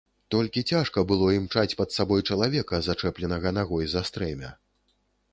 [0.33, 4.51] Толькі цяжка было імчаць пад сабой чалавека, зачэпленага нагой за стрэмя.